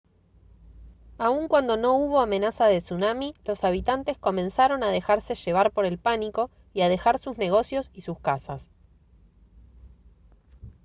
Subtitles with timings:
[1.19, 5.99] aun cuando no hubo amenaza de tsunami los habitantes comenzaron a dejarse llevar por el
[5.99, 8.71] pánico y a dejar sus negocios y sus casas